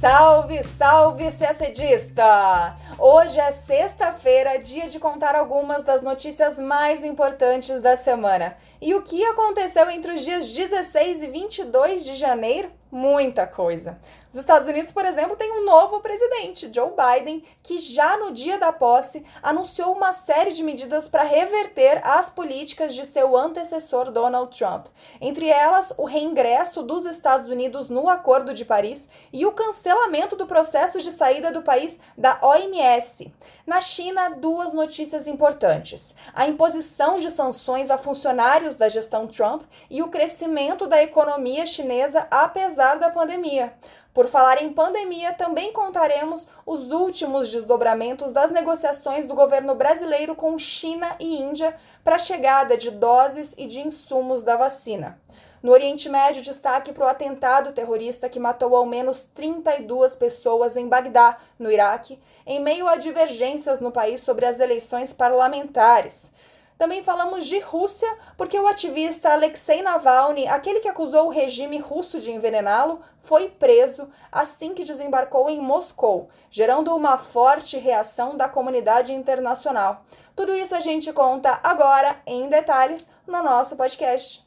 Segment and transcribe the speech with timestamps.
[0.00, 2.74] Salve, salve, CACDista!
[2.98, 8.56] Hoje é sexta-feira, dia de contar algumas das notícias mais importantes da semana.
[8.80, 12.70] E o que aconteceu entre os dias 16 e 22 de janeiro?
[12.90, 13.98] Muita coisa.
[14.32, 18.58] Os Estados Unidos, por exemplo, têm um novo presidente, Joe Biden, que já no dia
[18.58, 24.56] da posse anunciou uma série de medidas para reverter as políticas de seu antecessor Donald
[24.56, 24.86] Trump.
[25.20, 30.46] Entre elas, o reingresso dos Estados Unidos no Acordo de Paris e o cancelamento do
[30.46, 33.34] processo de saída do país da OMS.
[33.66, 40.02] Na China, duas notícias importantes: a imposição de sanções a funcionários da gestão Trump e
[40.02, 43.74] o crescimento da economia chinesa apesar da pandemia.
[44.12, 50.58] Por falar em pandemia, também contaremos os últimos desdobramentos das negociações do governo brasileiro com
[50.58, 55.20] China e Índia para a chegada de doses e de insumos da vacina.
[55.62, 60.88] No Oriente Médio, destaque para o atentado terrorista que matou ao menos 32 pessoas em
[60.88, 66.32] Bagdá, no Iraque, em meio a divergências no país sobre as eleições parlamentares.
[66.80, 72.18] Também falamos de Rússia, porque o ativista Alexei Navalny, aquele que acusou o regime russo
[72.18, 79.12] de envenená-lo, foi preso assim que desembarcou em Moscou, gerando uma forte reação da comunidade
[79.12, 80.06] internacional.
[80.34, 84.42] Tudo isso a gente conta agora, em detalhes, no nosso podcast.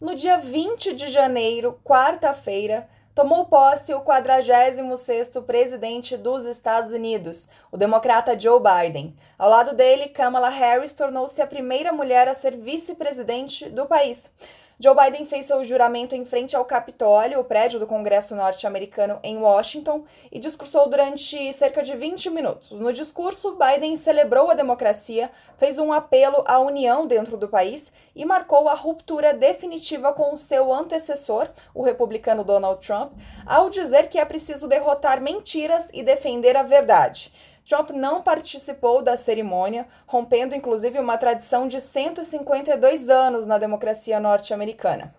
[0.00, 7.76] No dia 20 de janeiro, quarta-feira, tomou posse o 46º presidente dos Estados Unidos, o
[7.78, 9.16] democrata Joe Biden.
[9.38, 14.30] Ao lado dele, Kamala Harris tornou-se a primeira mulher a ser vice-presidente do país.
[14.78, 19.38] Joe Biden fez seu juramento em frente ao Capitólio, o prédio do Congresso norte-americano em
[19.38, 22.72] Washington, e discursou durante cerca de 20 minutos.
[22.72, 28.26] No discurso, Biden celebrou a democracia, fez um apelo à união dentro do país e
[28.26, 33.12] marcou a ruptura definitiva com seu antecessor, o republicano Donald Trump,
[33.46, 37.32] ao dizer que é preciso derrotar mentiras e defender a verdade.
[37.66, 45.12] Trump não participou da cerimônia, rompendo inclusive uma tradição de 152 anos na democracia norte-americana.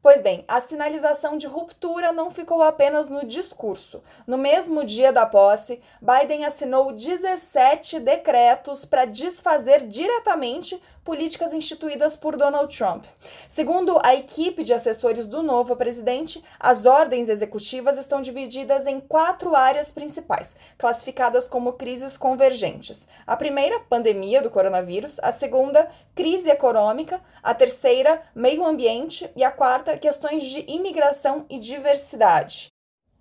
[0.00, 4.02] Pois bem, a sinalização de ruptura não ficou apenas no discurso.
[4.26, 12.36] No mesmo dia da posse, Biden assinou 17 decretos para desfazer diretamente políticas instituídas por
[12.36, 13.06] Donald Trump.
[13.48, 19.56] Segundo a equipe de assessores do novo presidente, as ordens executivas estão divididas em quatro
[19.56, 23.08] áreas principais, classificadas como crises convergentes.
[23.26, 29.50] A primeira, pandemia do coronavírus, a segunda, crise econômica, a terceira, meio ambiente e a
[29.50, 32.68] quarta, questões de imigração e diversidade.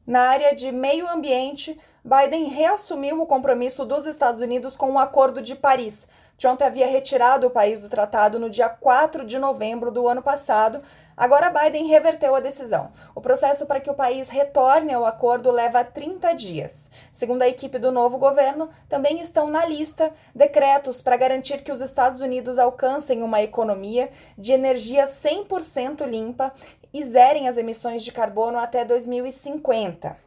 [0.05, 5.41] Na área de meio ambiente, Biden reassumiu o compromisso dos Estados Unidos com o Acordo
[5.41, 6.05] de Paris,
[6.37, 10.83] Trump havia retirado o país do tratado no dia 4 de novembro do ano passado.
[11.17, 12.91] Agora Biden reverteu a decisão.
[13.15, 16.91] O processo para que o país retorne ao acordo leva 30 dias.
[17.11, 21.81] Segundo a equipe do novo governo, também estão na lista decretos para garantir que os
[21.81, 26.53] Estados Unidos alcancem uma economia de energia 100% limpa
[26.93, 30.26] e zerem as emissões de carbono até 2050.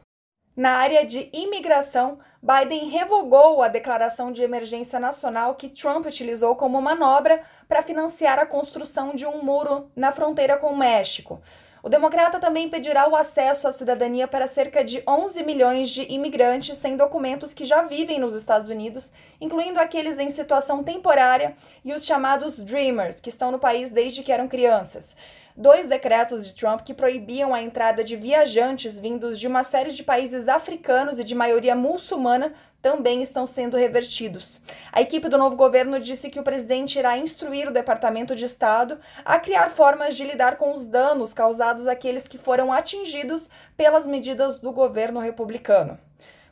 [0.55, 6.81] Na área de imigração, Biden revogou a declaração de emergência nacional que Trump utilizou como
[6.81, 11.41] manobra para financiar a construção de um muro na fronteira com o México.
[11.81, 16.77] O democrata também pedirá o acesso à cidadania para cerca de 11 milhões de imigrantes
[16.77, 22.05] sem documentos que já vivem nos Estados Unidos, incluindo aqueles em situação temporária e os
[22.05, 25.15] chamados Dreamers, que estão no país desde que eram crianças
[25.55, 30.03] dois decretos de Trump que proibiam a entrada de viajantes vindos de uma série de
[30.03, 34.61] países africanos e de maioria muçulmana também estão sendo revertidos.
[34.91, 38.99] A equipe do novo governo disse que o presidente irá instruir o Departamento de Estado
[39.23, 44.55] a criar formas de lidar com os danos causados àqueles que foram atingidos pelas medidas
[44.55, 45.99] do governo republicano.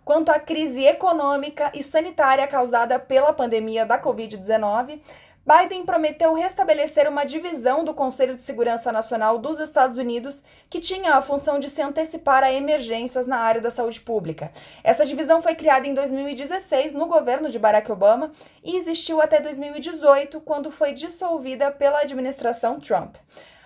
[0.05, 4.99] Quanto à crise econômica e sanitária causada pela pandemia da Covid-19,
[5.45, 11.15] Biden prometeu restabelecer uma divisão do Conselho de Segurança Nacional dos Estados Unidos que tinha
[11.15, 14.51] a função de se antecipar a emergências na área da saúde pública.
[14.83, 18.31] Essa divisão foi criada em 2016 no governo de Barack Obama
[18.63, 23.15] e existiu até 2018, quando foi dissolvida pela administração Trump.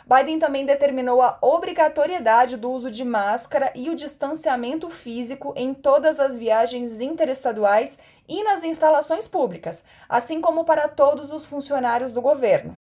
[0.06, 6.20] Biden também determinou a obrigatoriedade do uso de máscara e o distanciamento físico em todas
[6.20, 7.98] as viagens interestaduais
[8.28, 12.74] e nas instalações públicas, assim como para todos os funcionários do governo.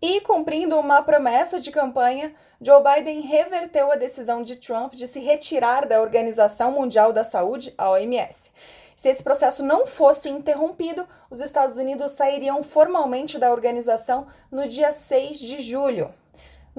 [0.00, 5.18] E cumprindo uma promessa de campanha, Joe Biden reverteu a decisão de Trump de se
[5.18, 8.52] retirar da Organização Mundial da Saúde, a OMS.
[8.94, 14.92] Se esse processo não fosse interrompido, os Estados Unidos sairiam formalmente da organização no dia
[14.92, 16.12] 6 de julho.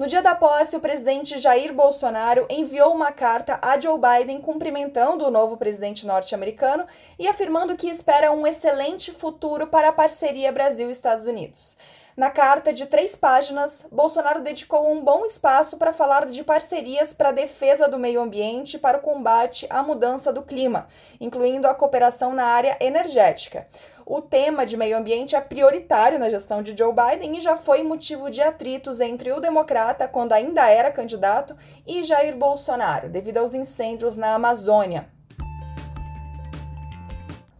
[0.00, 5.26] No dia da posse, o presidente Jair Bolsonaro enviou uma carta a Joe Biden cumprimentando
[5.26, 6.86] o novo presidente norte-americano
[7.18, 11.76] e afirmando que espera um excelente futuro para a parceria Brasil-Estados Unidos.
[12.16, 17.28] Na carta de três páginas, Bolsonaro dedicou um bom espaço para falar de parcerias para
[17.28, 20.88] a defesa do meio ambiente e para o combate à mudança do clima,
[21.20, 23.66] incluindo a cooperação na área energética
[24.12, 27.84] o tema de meio ambiente é prioritário na gestão de Joe Biden e já foi
[27.84, 33.54] motivo de atritos entre o democrata, quando ainda era candidato, e Jair Bolsonaro, devido aos
[33.54, 35.08] incêndios na Amazônia.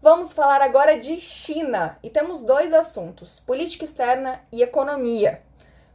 [0.02, 5.40] Vamos falar agora de China e temos dois assuntos: política externa e economia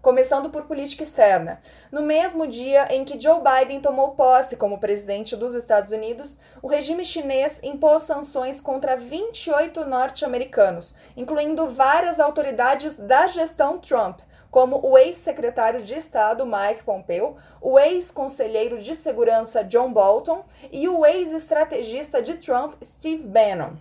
[0.05, 1.59] começando por política externa.
[1.91, 6.67] No mesmo dia em que Joe Biden tomou posse como presidente dos Estados Unidos, o
[6.67, 14.19] regime chinês impôs sanções contra 28 norte-americanos, incluindo várias autoridades da gestão Trump,
[14.51, 21.03] como o ex-secretário de Estado Mike Pompeo, o ex-conselheiro de segurança John Bolton e o
[21.03, 23.71] ex-estrategista de Trump Steve Bannon.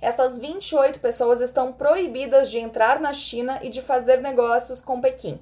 [0.00, 5.40] Essas 28 pessoas estão proibidas de entrar na China e de fazer negócios com Pequim.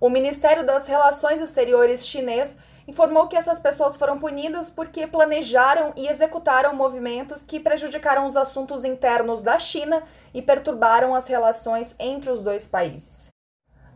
[0.00, 2.56] O Ministério das Relações Exteriores chinês
[2.88, 8.82] informou que essas pessoas foram punidas porque planejaram e executaram movimentos que prejudicaram os assuntos
[8.82, 10.02] internos da China
[10.32, 13.28] e perturbaram as relações entre os dois países.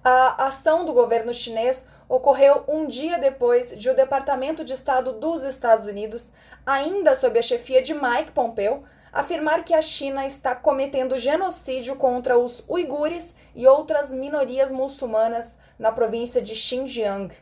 [0.04, 5.42] A ação do governo chinês ocorreu um dia depois de o Departamento de Estado dos
[5.42, 6.32] Estados Unidos,
[6.66, 8.84] ainda sob a chefia de Mike Pompeo,
[9.14, 15.92] afirmar que a China está cometendo genocídio contra os uigures e outras minorias muçulmanas na
[15.92, 17.32] província de Xinjiang.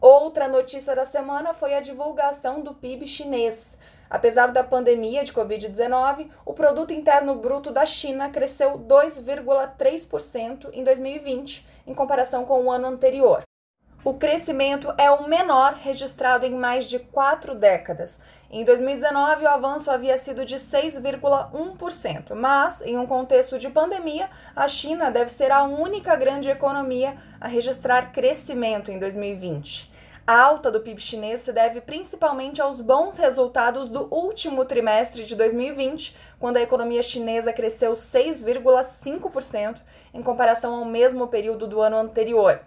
[0.00, 3.76] Outra notícia da semana foi a divulgação do PIB chinês.
[4.08, 11.66] Apesar da pandemia de Covid-19, o produto interno bruto da China cresceu 2,3% em 2020,
[11.88, 13.47] em comparação com o ano anterior.
[14.08, 18.18] O crescimento é o menor registrado em mais de quatro décadas.
[18.50, 24.66] Em 2019, o avanço havia sido de 6,1%, mas, em um contexto de pandemia, a
[24.66, 29.92] China deve ser a única grande economia a registrar crescimento em 2020.
[30.26, 35.36] A alta do PIB chinês se deve principalmente aos bons resultados do último trimestre de
[35.36, 39.76] 2020, quando a economia chinesa cresceu 6,5%
[40.14, 42.58] em comparação ao mesmo período do ano anterior.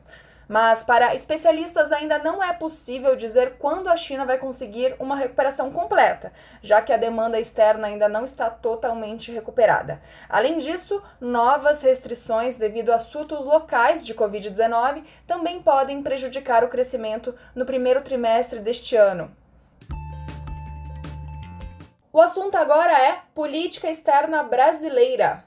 [0.51, 5.71] Mas para especialistas ainda não é possível dizer quando a China vai conseguir uma recuperação
[5.71, 10.01] completa, já que a demanda externa ainda não está totalmente recuperada.
[10.27, 17.33] Além disso, novas restrições devido a surtos locais de Covid-19 também podem prejudicar o crescimento
[17.55, 19.33] no primeiro trimestre deste ano.
[22.11, 25.45] O assunto agora é política externa brasileira.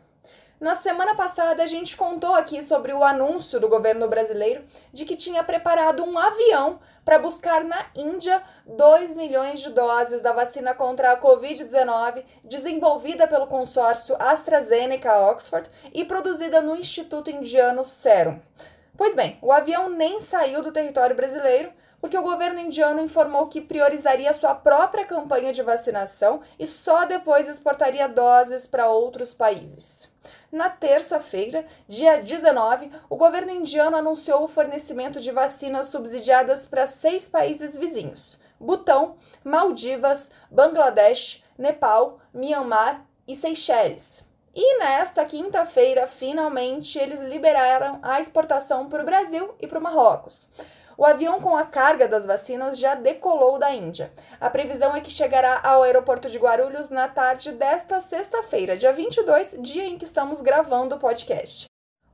[0.61, 5.17] Na semana passada, a gente contou aqui sobre o anúncio do governo brasileiro de que
[5.17, 11.11] tinha preparado um avião para buscar na Índia 2 milhões de doses da vacina contra
[11.11, 18.39] a Covid-19, desenvolvida pelo consórcio AstraZeneca-Oxford e produzida no Instituto Indiano Serum.
[18.97, 23.62] Pois bem, o avião nem saiu do território brasileiro porque o governo indiano informou que
[23.62, 30.12] priorizaria sua própria campanha de vacinação e só depois exportaria doses para outros países.
[30.55, 37.27] Na terça-feira, dia 19, o governo indiano anunciou o fornecimento de vacinas subsidiadas para seis
[37.27, 44.25] países vizinhos: Butão, Maldivas, Bangladesh, Nepal, Myanmar e Seychelles.
[44.55, 50.49] E nesta quinta-feira, finalmente, eles liberaram a exportação para o Brasil e para o Marrocos.
[50.96, 54.13] O avião com a carga das vacinas já decolou da Índia.
[54.41, 59.56] A previsão é que chegará ao aeroporto de Guarulhos na tarde desta sexta-feira, dia 22,
[59.60, 61.67] dia em que estamos gravando o podcast.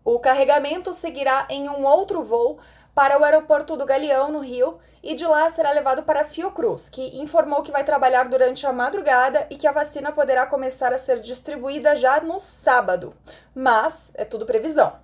[0.02, 2.58] O carregamento seguirá em um outro voo
[2.94, 7.20] para o aeroporto do Galeão, no Rio, e de lá será levado para Fiocruz, que
[7.20, 11.20] informou que vai trabalhar durante a madrugada e que a vacina poderá começar a ser
[11.20, 13.14] distribuída já no sábado.
[13.54, 14.94] Mas é tudo previsão.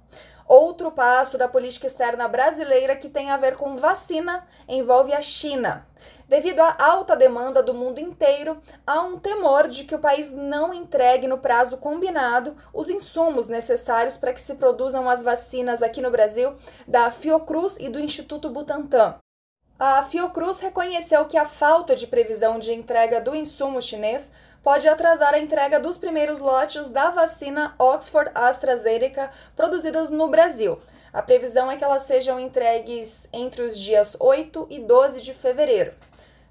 [0.48, 5.86] Outro passo da política externa brasileira que tem a ver com vacina envolve a China.
[6.28, 10.72] Devido à alta demanda do mundo inteiro, há um temor de que o país não
[10.72, 16.10] entregue no prazo combinado os insumos necessários para que se produzam as vacinas aqui no
[16.10, 16.54] Brasil
[16.86, 19.16] da Fiocruz e do Instituto Butantan.
[19.78, 24.32] A Fiocruz reconheceu que a falta de previsão de entrega do insumo chinês
[24.66, 30.80] pode atrasar a entrega dos primeiros lotes da vacina Oxford AstraZeneca produzidas no Brasil.
[31.12, 35.92] A previsão é que elas sejam entregues entre os dias 8 e 12 de fevereiro.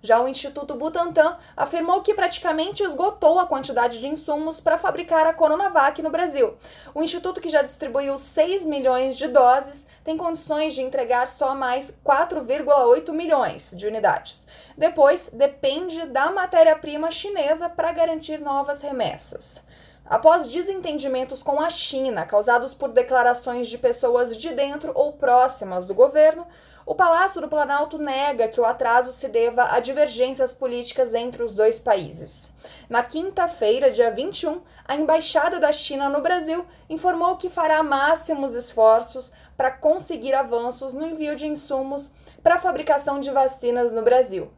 [0.06, 5.34] Já o Instituto Butantan afirmou que praticamente esgotou a quantidade de insumos para fabricar a
[5.34, 6.54] Coronavac no Brasil.
[6.94, 12.00] O instituto, que já distribuiu 6 milhões de doses, tem condições de entregar só mais
[12.06, 14.46] 4,8 milhões de unidades.
[14.78, 19.64] Depois, depende da matéria-prima chinesa para garantir novas remessas.
[20.06, 25.96] Após desentendimentos com a China, causados por declarações de pessoas de dentro ou próximas do
[25.96, 26.46] governo,
[26.86, 31.52] o Palácio do Planalto nega que o atraso se deva a divergências políticas entre os
[31.52, 32.52] dois países.
[32.88, 39.34] Na quinta-feira, dia 21, a Embaixada da China no Brasil informou que fará máximos esforços
[39.58, 42.12] para conseguir avanços no envio de insumos
[42.44, 44.52] para a fabricação de vacinas no Brasil.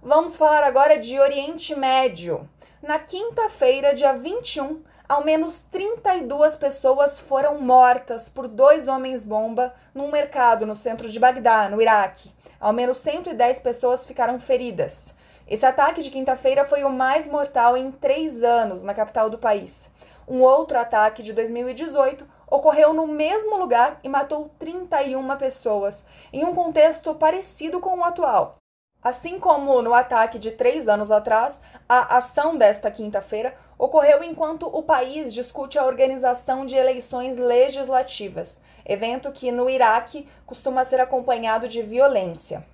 [0.00, 2.48] Vamos falar agora de Oriente Médio.
[2.80, 10.66] Na quinta-feira, dia 21, ao menos 32 pessoas foram mortas por dois homens-bomba num mercado
[10.66, 12.30] no centro de Bagdá, no Iraque.
[12.60, 15.14] Ao menos 110 pessoas ficaram feridas.
[15.48, 19.90] Esse ataque de quinta-feira foi o mais mortal em três anos na capital do país.
[20.28, 26.54] Um outro ataque de 2018 ocorreu no mesmo lugar e matou 31 pessoas, em um
[26.54, 28.56] contexto parecido com o atual.
[29.02, 34.82] Assim como no ataque de três anos atrás, a ação desta quinta-feira ocorreu enquanto o
[34.82, 41.82] país discute a organização de eleições legislativas, evento que no Iraque costuma ser acompanhado de
[41.82, 42.66] violência.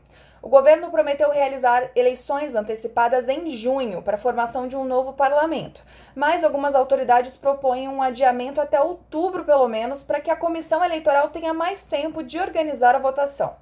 [0.44, 5.82] O governo prometeu realizar eleições antecipadas em junho para a formação de um novo parlamento,
[6.14, 11.30] mas algumas autoridades propõem um adiamento até outubro, pelo menos, para que a comissão eleitoral
[11.30, 13.56] tenha mais tempo de organizar a votação.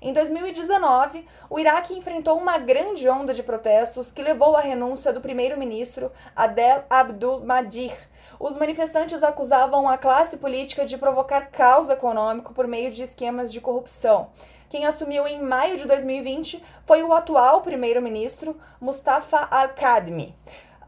[0.00, 5.20] Em 2019, o Iraque enfrentou uma grande onda de protestos que levou à renúncia do
[5.20, 7.92] primeiro-ministro Adel Abdul Mahdi.
[8.38, 13.60] Os manifestantes acusavam a classe política de provocar caos econômico por meio de esquemas de
[13.60, 14.30] corrupção.
[14.70, 20.32] Quem assumiu em maio de 2020 foi o atual primeiro-ministro Mustafa Al-Kadhimi.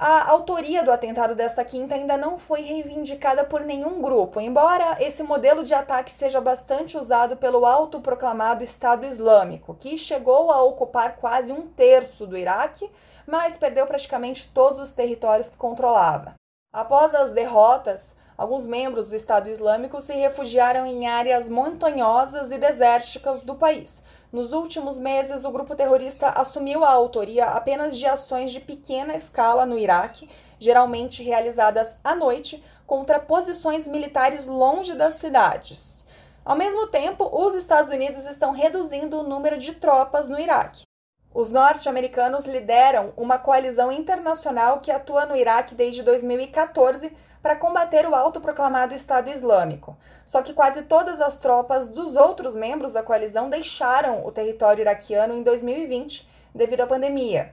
[0.02, 5.22] A autoria do atentado desta quinta ainda não foi reivindicada por nenhum grupo, embora esse
[5.22, 11.52] modelo de ataque seja bastante usado pelo autoproclamado Estado Islâmico, que chegou a ocupar quase
[11.52, 12.90] um terço do Iraque,
[13.26, 16.32] mas perdeu praticamente todos os territórios que controlava.
[16.72, 23.42] Após as derrotas, alguns membros do Estado Islâmico se refugiaram em áreas montanhosas e desérticas
[23.42, 28.60] do país, nos últimos meses, o grupo terrorista assumiu a autoria apenas de ações de
[28.60, 36.06] pequena escala no Iraque, geralmente realizadas à noite, contra posições militares longe das cidades.
[36.44, 40.84] Ao mesmo tempo, os Estados Unidos estão reduzindo o número de tropas no Iraque.
[41.32, 48.14] Os norte-americanos lideram uma coalizão internacional que atua no Iraque desde 2014 para combater o
[48.14, 49.96] autoproclamado Estado Islâmico.
[50.24, 55.34] Só que quase todas as tropas dos outros membros da coalizão deixaram o território iraquiano
[55.34, 57.52] em 2020 devido à pandemia.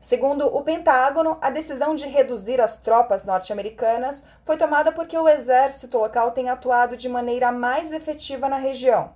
[0.00, 5.98] Segundo o Pentágono, a decisão de reduzir as tropas norte-americanas foi tomada porque o exército
[5.98, 9.10] local tem atuado de maneira mais efetiva na região.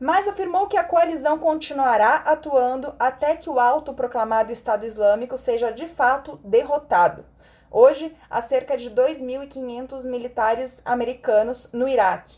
[0.00, 5.86] Mas afirmou que a coalizão continuará atuando até que o autoproclamado Estado Islâmico seja de
[5.86, 7.24] fato derrotado.
[7.74, 12.36] Hoje, há cerca de 2.500 militares americanos no Iraque.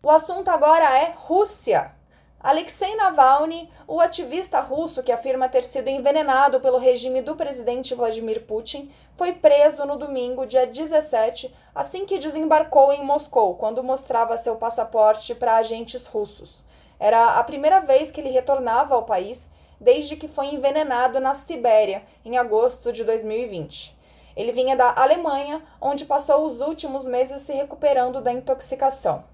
[0.00, 1.90] O assunto agora é Rússia.
[2.38, 8.46] Alexei Navalny, o ativista russo que afirma ter sido envenenado pelo regime do presidente Vladimir
[8.46, 14.54] Putin, foi preso no domingo, dia 17, assim que desembarcou em Moscou, quando mostrava seu
[14.54, 16.64] passaporte para agentes russos.
[17.00, 22.02] Era a primeira vez que ele retornava ao país desde que foi envenenado na Sibéria
[22.24, 23.96] em agosto de 2020.
[24.36, 29.24] Ele vinha da Alemanha, onde passou os últimos meses se recuperando da intoxicação.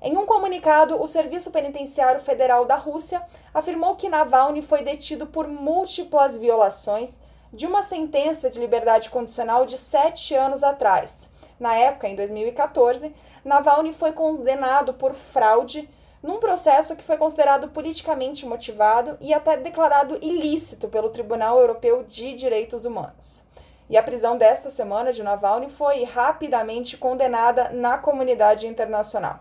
[0.00, 3.22] Em um comunicado, o Serviço Penitenciário Federal da Rússia
[3.52, 7.20] afirmou que Navalny foi detido por múltiplas violações
[7.52, 11.28] de uma sentença de liberdade condicional de sete anos atrás.
[11.58, 15.88] Na época, em 2014, Navalny foi condenado por fraude
[16.22, 22.34] num processo que foi considerado politicamente motivado e até declarado ilícito pelo Tribunal Europeu de
[22.34, 23.44] Direitos Humanos.
[23.88, 29.40] E a prisão desta semana de Navalny foi rapidamente condenada na comunidade internacional.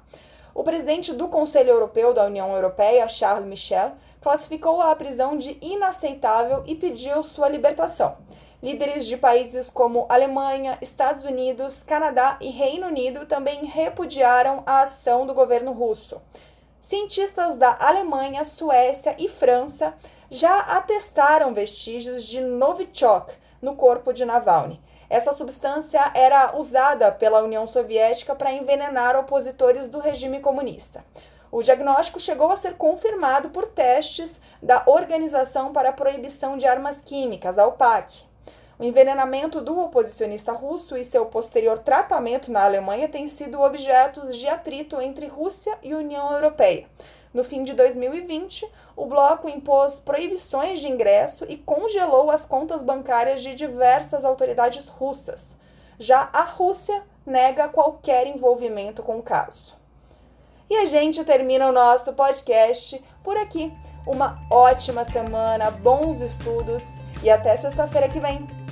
[0.54, 6.64] O presidente do Conselho Europeu da União Europeia, Charles Michel, classificou a prisão de inaceitável
[6.66, 8.18] e pediu sua libertação.
[8.62, 15.28] Líderes de países como Alemanha, Estados Unidos, Canadá e Reino Unido também repudiaram a ação
[15.28, 16.22] do governo russo.
[16.86, 19.96] Cientistas da Alemanha, Suécia e França
[20.30, 24.80] já atestaram vestígios de Novichok no corpo de Navalny.
[25.10, 31.04] Essa substância era usada pela União Soviética para envenenar opositores do regime comunista.
[31.52, 37.02] O diagnóstico chegou a ser confirmado por testes da Organização para a Proibição de Armas
[37.02, 38.28] Químicas, a OPAC.
[38.78, 44.48] O envenenamento do oposicionista russo e seu posterior tratamento na Alemanha têm sido objetos de
[44.50, 46.86] atrito entre Rússia e União Europeia.
[47.34, 53.42] No fim de 2020, o bloco impôs proibições de ingresso e congelou as contas bancárias
[53.42, 55.58] de diversas autoridades russas.
[55.98, 59.74] Já a Rússia nega qualquer envolvimento com o caso.
[60.70, 63.72] E a gente termina o nosso podcast por aqui.
[64.06, 68.65] Uma ótima semana, bons estudos e até sexta-feira que vem.